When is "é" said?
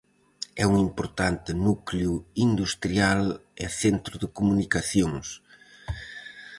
0.63-0.65